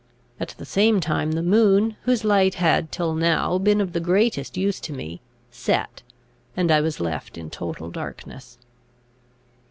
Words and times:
At 0.39 0.55
the 0.57 0.65
same 0.65 0.99
time 0.99 1.33
the 1.33 1.43
moon, 1.43 1.95
whose 2.05 2.23
light 2.25 2.55
had 2.55 2.91
till 2.91 3.13
now 3.13 3.59
been 3.59 3.79
of 3.79 3.93
the 3.93 3.99
greatest 3.99 4.57
use 4.57 4.79
to 4.79 4.93
me, 4.93 5.21
set, 5.51 6.01
and 6.57 6.71
I 6.71 6.81
was 6.81 6.99
left 6.99 7.37
in 7.37 7.51
total 7.51 7.91
darkness. 7.91 8.57